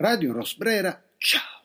[0.00, 1.62] Radio Rosbrera, ciao!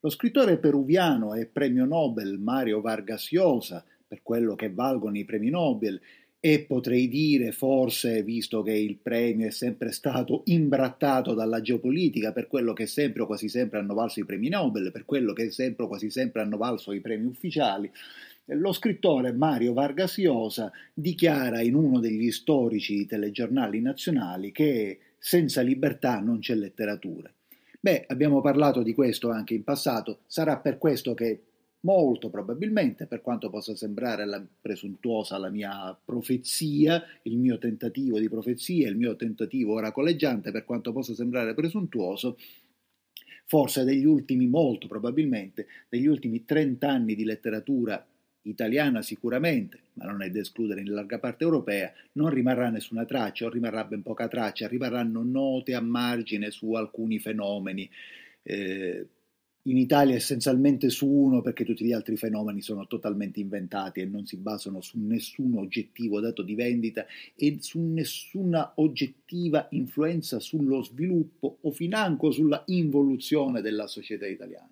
[0.00, 5.48] Lo scrittore peruviano e premio Nobel Mario Vargas Llosa, per quello che valgono i premi
[5.48, 6.00] Nobel,
[6.40, 12.48] e potrei dire forse, visto che il premio è sempre stato imbrattato dalla geopolitica, per
[12.48, 15.84] quello che sempre o quasi sempre hanno valso i premi Nobel, per quello che sempre
[15.84, 17.88] o quasi sempre hanno valso i premi ufficiali,
[18.46, 26.18] lo scrittore Mario Vargas Llosa dichiara in uno degli storici telegiornali nazionali che senza libertà
[26.18, 27.32] non c'è letteratura.
[27.80, 31.42] Beh, abbiamo parlato di questo anche in passato, sarà per questo che
[31.80, 38.28] molto probabilmente, per quanto possa sembrare la, presuntuosa la mia profezia, il mio tentativo di
[38.28, 42.36] profezia, il mio tentativo oracoleggiante, per quanto possa sembrare presuntuoso,
[43.46, 48.04] forse degli ultimi, molto probabilmente, degli ultimi 30 anni di letteratura
[48.48, 53.46] italiana sicuramente, ma non è da escludere in larga parte europea, non rimarrà nessuna traccia
[53.46, 57.88] o rimarrà ben poca traccia, rimarranno note a margine su alcuni fenomeni.
[58.42, 59.06] Eh,
[59.68, 64.24] in Italia essenzialmente su uno perché tutti gli altri fenomeni sono totalmente inventati e non
[64.24, 71.58] si basano su nessun oggettivo dato di vendita e su nessuna oggettiva influenza sullo sviluppo
[71.60, 74.70] o financo sulla involuzione della società italiana.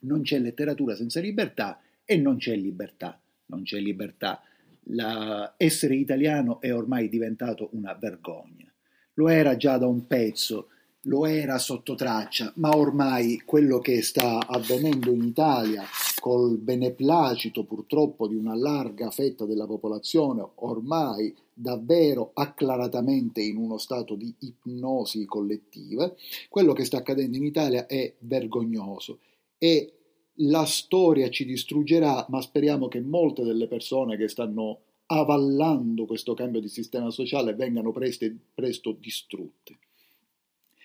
[0.00, 4.42] Non c'è letteratura senza libertà e non c'è libertà, non c'è libertà.
[4.88, 8.70] La, essere italiano è ormai diventato una vergogna.
[9.14, 10.68] Lo era già da un pezzo,
[11.02, 15.84] lo era sotto traccia, ma ormai quello che sta avvenendo in Italia
[16.20, 24.14] col beneplacito purtroppo di una larga fetta della popolazione, ormai davvero acclaratamente in uno stato
[24.14, 26.12] di ipnosi collettiva,
[26.48, 29.18] quello che sta accadendo in Italia è vergognoso
[29.58, 29.92] e
[30.38, 36.60] la storia ci distruggerà, ma speriamo che molte delle persone che stanno avallando questo cambio
[36.60, 39.78] di sistema sociale vengano presto, presto distrutte.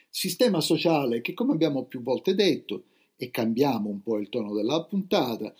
[0.09, 2.83] Sistema sociale che, come abbiamo più volte detto,
[3.15, 5.53] e cambiamo un po' il tono della puntata,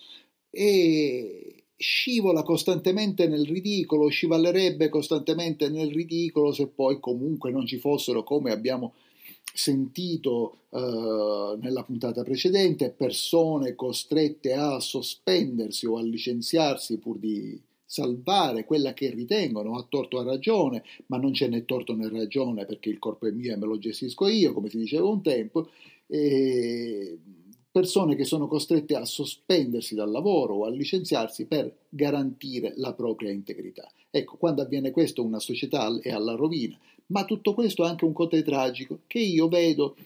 [0.50, 8.22] e scivola costantemente nel ridicolo, scivallerebbe costantemente nel ridicolo se poi comunque non ci fossero,
[8.22, 8.94] come abbiamo
[9.52, 18.64] sentito uh, nella puntata precedente, persone costrette a sospendersi o a licenziarsi pur di salvare
[18.64, 22.64] quella che ritengono a torto o a ragione, ma non c'è né torto né ragione
[22.64, 25.68] perché il corpo è mio e me lo gestisco io, come si diceva un tempo,
[26.06, 27.18] e
[27.70, 33.30] persone che sono costrette a sospendersi dal lavoro o a licenziarsi per garantire la propria
[33.30, 33.90] integrità.
[34.10, 36.78] Ecco, quando avviene questo una società è alla rovina,
[37.10, 39.96] ma tutto questo ha anche un cote tragico che io vedo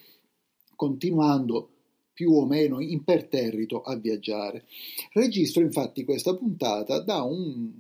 [0.76, 1.70] continuando
[2.12, 4.66] più o meno imperterrito a viaggiare.
[5.12, 7.72] Registro infatti questa puntata da un,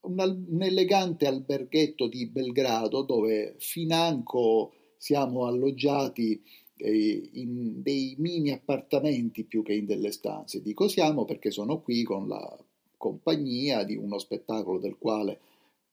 [0.00, 6.42] un, un elegante alberghetto di Belgrado dove financo siamo alloggiati
[6.78, 10.62] eh, in dei mini appartamenti più che in delle stanze.
[10.62, 12.58] Dico siamo perché sono qui con la
[12.96, 15.40] compagnia di uno spettacolo del quale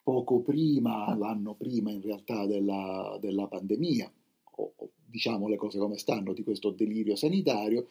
[0.03, 4.11] poco prima, l'anno prima in realtà della, della pandemia,
[4.55, 7.87] o, o diciamo le cose come stanno, di questo delirio sanitario,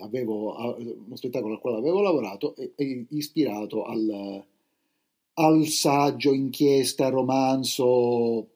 [0.00, 4.44] avevo uno spettacolo al quale avevo lavorato e, e ispirato al,
[5.34, 8.50] al saggio, inchiesta, romanzo,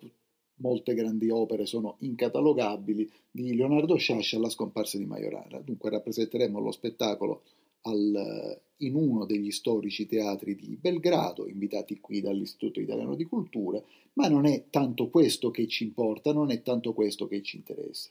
[0.56, 5.58] molte grandi opere sono incatalogabili, di Leonardo Sciascia alla scomparsa di Majorana.
[5.60, 7.42] Dunque rappresenteremo lo spettacolo
[7.82, 13.82] al, in uno degli storici teatri di Belgrado, invitati qui dall'Istituto Italiano di Cultura,
[14.14, 18.10] ma non è tanto questo che ci importa, non è tanto questo che ci interessa.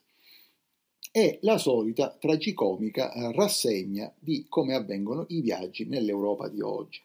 [1.11, 7.01] È la solita tragicomica eh, rassegna di come avvengono i viaggi nell'Europa di oggi.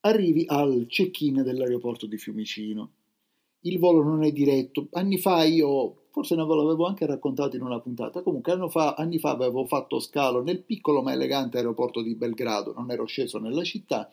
[0.00, 2.92] Arrivi al check-in dell'aeroporto di Fiumicino.
[3.60, 4.86] Il volo non è diretto.
[4.92, 9.32] Anni fa io forse ne l'avevo anche raccontato in una puntata, comunque fa, anni fa
[9.32, 14.10] avevo fatto scalo nel piccolo ma elegante aeroporto di Belgrado, non ero sceso nella città.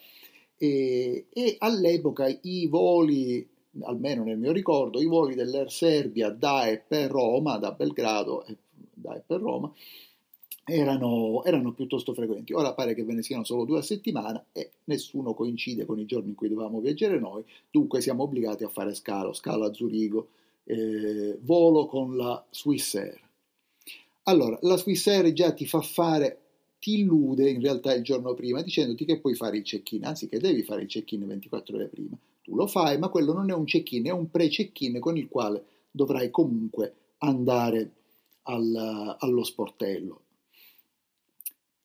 [0.58, 3.48] E, e all'epoca i voli,
[3.84, 8.58] almeno nel mio ricordo, i voli dell'Air Serbia da e per Roma, da Belgrado e
[8.94, 9.72] da e per Roma,
[10.66, 12.52] erano, erano, piuttosto frequenti.
[12.52, 16.06] Ora pare che ve ne siano solo due a settimana e nessuno coincide con i
[16.06, 20.28] giorni in cui dovevamo viaggiare noi, dunque siamo obbligati a fare scalo, scalo a Zurigo,
[20.66, 23.22] eh, volo con la Swiss Air.
[24.24, 26.42] Allora, la Swiss Air già ti fa fare,
[26.80, 30.40] ti illude in realtà il giorno prima dicendoti che puoi fare il check-in, anzi che
[30.40, 32.18] devi fare il check-in 24 ore prima.
[32.42, 35.66] Tu lo fai, ma quello non è un check-in, è un pre-check-in con il quale
[35.92, 37.92] dovrai comunque andare
[38.44, 40.22] al, allo sportello.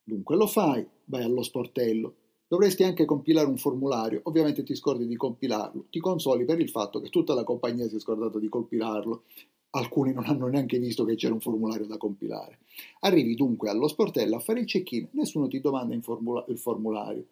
[0.02, 2.14] Dunque lo fai, vai allo sportello,
[2.48, 6.98] Dovresti anche compilare un formulario, ovviamente ti scordi di compilarlo, ti consoli per il fatto
[6.98, 9.24] che tutta la compagnia si è scordata di compilarlo
[9.70, 12.60] alcuni non hanno neanche visto che c'era un formulario da compilare.
[13.00, 17.26] Arrivi dunque allo sportello a fare il check-in, nessuno ti domanda il formulario.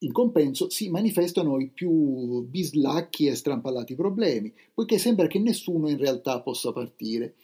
[0.00, 5.96] In compenso si manifestano i più bislacchi e strampalati problemi, poiché sembra che nessuno in
[5.96, 7.36] realtà possa partire.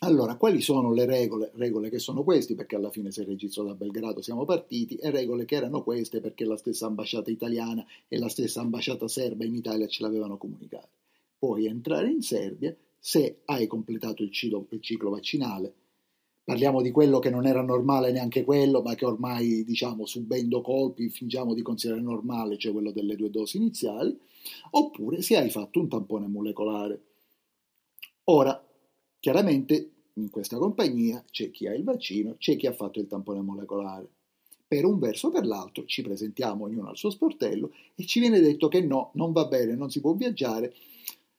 [0.00, 1.50] Allora, quali sono le regole?
[1.54, 5.10] Regole che sono queste, perché alla fine se il registro da Belgrado siamo partiti, e
[5.10, 9.54] regole che erano queste perché la stessa ambasciata italiana e la stessa ambasciata serba in
[9.54, 10.88] Italia ce l'avevano comunicato.
[11.38, 15.72] Puoi entrare in Serbia se hai completato il ciclo, il ciclo vaccinale,
[16.44, 21.08] parliamo di quello che non era normale neanche quello, ma che ormai, diciamo, subendo colpi
[21.08, 24.18] fingiamo di considerare normale, cioè quello delle due dosi iniziali,
[24.70, 27.02] oppure se hai fatto un tampone molecolare.
[28.24, 28.63] Ora,
[29.24, 33.40] chiaramente in questa compagnia c'è chi ha il vaccino, c'è chi ha fatto il tampone
[33.40, 34.06] molecolare.
[34.68, 38.38] Per un verso o per l'altro ci presentiamo ognuno al suo sportello e ci viene
[38.38, 40.74] detto che no, non va bene, non si può viaggiare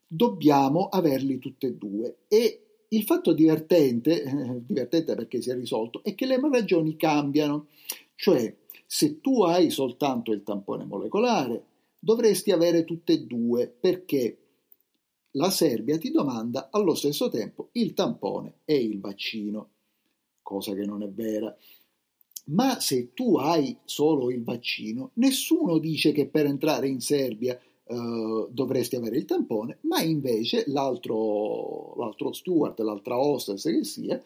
[0.07, 2.21] dobbiamo averli tutti e due.
[2.27, 7.67] E il fatto divertente, eh, divertente perché si è risolto, è che le ragioni cambiano.
[8.15, 8.51] Cioè,
[8.83, 11.63] se tu hai soltanto il tampone molecolare,
[11.99, 14.37] dovresti avere tutte e due perché
[15.35, 19.69] la Serbia ti domanda allo stesso tempo il tampone e il vaccino,
[20.41, 21.55] cosa che non è vera.
[22.47, 28.47] Ma se tu hai solo il vaccino, nessuno dice che per entrare in Serbia Uh,
[28.49, 34.19] dovresti avere il tampone, ma invece l'altro, l'altro steward, l'altra hostess che sia,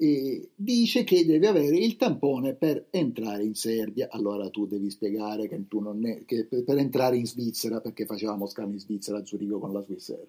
[0.00, 4.08] eh, dice che devi avere il tampone per entrare in Serbia.
[4.10, 8.06] Allora tu devi spiegare che tu non è, che per, per, entrare in Svizzera, perché
[8.06, 10.26] facevamo scalo in Svizzera a Zurigo con la Swissair.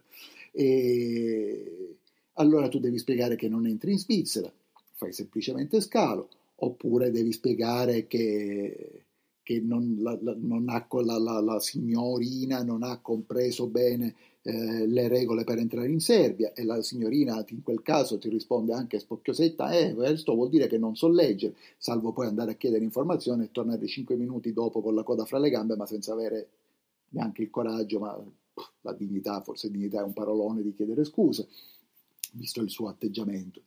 [0.51, 1.97] E
[2.33, 4.51] allora tu devi spiegare che non entri in Svizzera,
[4.93, 9.03] fai semplicemente scalo, oppure devi spiegare che
[9.49, 14.13] che non, la, la, non ha, la, la, signorina non ha compreso bene
[14.43, 18.73] eh, le regole per entrare in Serbia e la signorina in quel caso ti risponde
[18.73, 22.83] anche spocchiosetta, eh, questo vuol dire che non so leggere, salvo poi andare a chiedere
[22.83, 26.49] informazioni e tornare cinque minuti dopo con la coda fra le gambe ma senza avere
[27.09, 28.23] neanche il coraggio, ma
[28.81, 31.43] la dignità, forse dignità è un parolone di chiedere scusa,
[32.33, 33.63] visto il suo atteggiamento.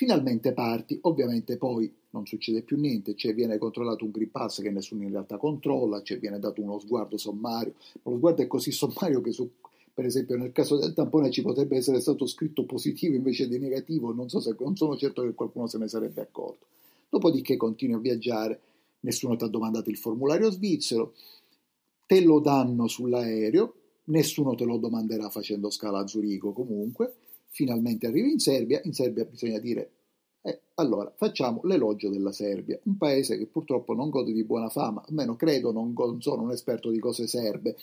[0.00, 4.70] Finalmente parti, ovviamente poi non succede più niente, cioè viene controllato un Green Pass che
[4.70, 8.72] nessuno in realtà controlla, cioè viene dato uno sguardo sommario, ma lo sguardo è così
[8.72, 9.46] sommario che su,
[9.92, 14.10] per esempio nel caso del tampone ci potrebbe essere stato scritto positivo invece di negativo,
[14.14, 16.64] non, so se, non sono certo che qualcuno se ne sarebbe accorto.
[17.10, 18.58] Dopodiché continui a viaggiare,
[19.00, 21.12] nessuno ti ha domandato il formulario svizzero,
[22.06, 23.74] te lo danno sull'aereo,
[24.04, 27.16] nessuno te lo domanderà facendo scala a Zurigo comunque,
[27.50, 29.90] finalmente arrivi in Serbia, in Serbia bisogna dire
[30.42, 35.04] eh, allora facciamo l'elogio della Serbia, un paese che purtroppo non gode di buona fama,
[35.06, 37.76] almeno credo, non, go- non sono un esperto di cose serbe,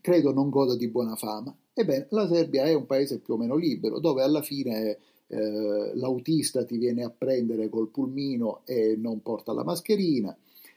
[0.00, 1.54] credo non goda di buona fama.
[1.72, 6.64] Ebbene, la Serbia è un paese più o meno libero, dove alla fine eh, l'autista
[6.64, 10.36] ti viene a prendere col pulmino e non porta la mascherina,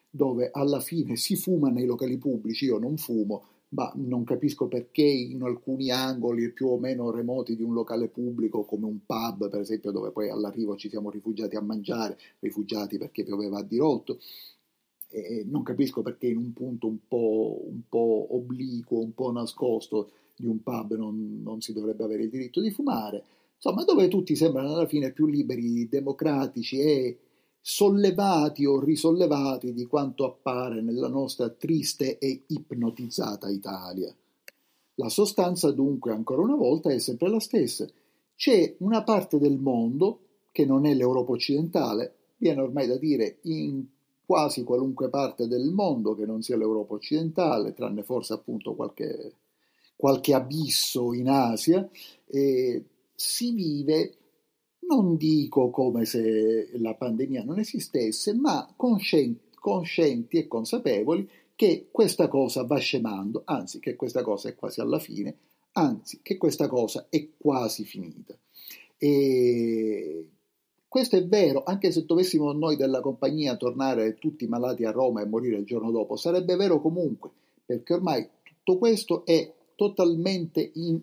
[0.10, 5.04] dove alla fine si fuma nei locali pubblici, io non fumo, ma non capisco perché
[5.04, 9.60] in alcuni angoli più o meno remoti di un locale pubblico come un pub per
[9.60, 14.20] esempio dove poi all'arrivo ci siamo rifugiati a mangiare, rifugiati perché pioveva a dirotto,
[15.12, 20.12] e non capisco perché in un punto un po', un po obliquo, un po' nascosto
[20.36, 23.24] di un pub non, non si dovrebbe avere il diritto di fumare,
[23.56, 27.18] insomma dove tutti sembrano alla fine più liberi, democratici e
[27.62, 34.14] sollevati o risollevati di quanto appare nella nostra triste e ipnotizzata Italia.
[34.96, 37.88] La sostanza dunque ancora una volta è sempre la stessa.
[38.36, 40.20] C'è una parte del mondo,
[40.52, 43.86] che non è l'Europa occidentale, viene ormai da dire in
[44.26, 49.34] quasi qualunque parte del mondo che non sia l'Europa occidentale, tranne forse appunto qualche,
[49.96, 51.90] qualche abisso in Asia,
[52.26, 52.84] e
[53.16, 54.14] si vive
[54.90, 62.28] non dico come se la pandemia non esistesse, ma conscienti, conscienti e consapevoli che questa
[62.28, 65.36] cosa va scemando, anzi che questa cosa è quasi alla fine,
[65.74, 68.36] anzi che questa cosa è quasi finita.
[68.98, 70.26] E
[70.88, 75.28] questo è vero, anche se dovessimo noi della compagnia tornare tutti malati a Roma e
[75.28, 77.30] morire il giorno dopo, sarebbe vero comunque,
[77.64, 81.00] perché ormai tutto questo è totalmente in,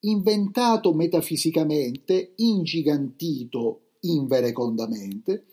[0.00, 5.46] inventato metafisicamente, ingigantito inverecondamente,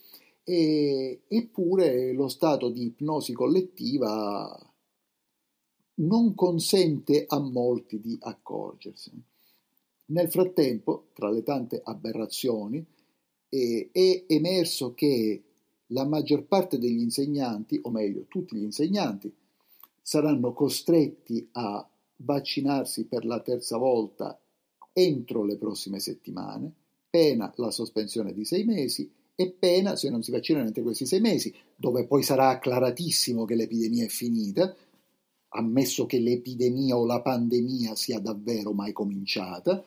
[0.44, 4.74] e, eppure lo stato di ipnosi collettiva
[5.96, 9.24] non consente a molti di accorgersene.
[10.06, 12.86] Nel frattempo, tra le tante aberrazioni,
[13.50, 15.44] eh, è emerso che
[15.88, 19.34] la maggior parte degli insegnanti, o meglio tutti gli insegnanti,
[20.02, 21.86] saranno costretti a
[22.18, 24.40] vaccinarsi per la terza volta
[24.94, 26.74] entro le prossime settimane,
[27.10, 31.22] pena la sospensione di sei mesi e pena se non si vaccinano entro questi sei
[31.22, 34.76] mesi, dove poi sarà acclaratissimo che l'epidemia è finita,
[35.50, 39.86] ammesso che l'epidemia o la pandemia sia davvero mai cominciata,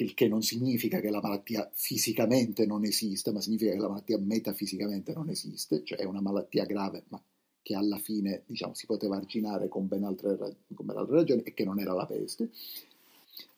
[0.00, 4.18] il che non significa che la malattia fisicamente non esiste, ma significa che la malattia
[4.18, 7.22] metafisicamente non esiste, cioè è una malattia grave, ma
[7.70, 10.36] che alla fine diciamo, si poteva arginare con ben, altre,
[10.74, 12.50] con ben altre ragioni e che non era la peste.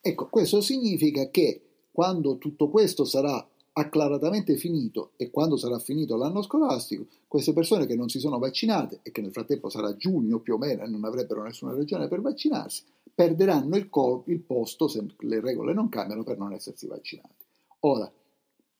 [0.02, 6.42] Ecco, questo significa che quando tutto questo sarà acclaratamente finito e quando sarà finito l'anno
[6.42, 10.54] scolastico, queste persone che non si sono vaccinate e che nel frattempo sarà giugno più
[10.54, 12.82] o meno e non avrebbero nessuna ragione per vaccinarsi,
[13.14, 17.44] perderanno il, col- il posto se le regole non cambiano per non essersi vaccinati.
[17.80, 18.12] Ora,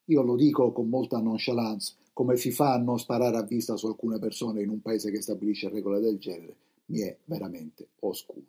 [0.04, 3.86] io lo dico con molta nonchalance, come si fa a non sparare a vista su
[3.86, 6.54] alcune persone in un paese che stabilisce regole del genere,
[6.86, 8.42] mi è veramente oscuro.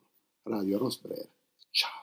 [0.44, 1.30] Radio Rosbrera,
[1.72, 2.03] ciao.